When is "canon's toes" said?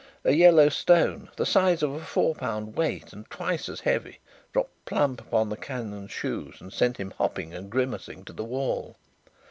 5.55-6.57